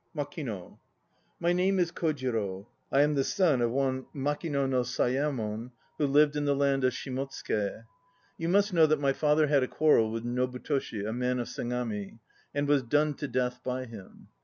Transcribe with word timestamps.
MAKINO. 0.15 0.79
My 1.39 1.53
name 1.53 1.77
is 1.77 1.91
Kojiro; 1.91 2.65
I 2.91 3.03
am 3.03 3.13
the 3.13 3.23
son 3.23 3.61
of 3.61 3.69
one 3.69 4.07
Makino 4.15 4.67
no 4.67 4.81
Sayemon 4.81 5.69
who 5.99 6.07
lived 6.07 6.35
in 6.35 6.45
the 6.45 6.55
land 6.55 6.83
of 6.83 6.91
Shimotsuke. 6.93 7.83
You 8.35 8.49
must 8.49 8.73
know 8.73 8.87
that 8.87 8.99
my 8.99 9.13
father 9.13 9.45
had 9.45 9.61
a 9.61 9.67
quarrel 9.67 10.09
with 10.09 10.23
Nobutoshi, 10.25 11.07
a 11.07 11.13
man 11.13 11.37
of 11.37 11.49
Sagami, 11.49 12.17
and 12.51 12.67
was 12.67 12.81
done 12.81 13.13
to 13.13 13.27
death 13.27 13.61
by 13.63 13.85
him. 13.85 14.29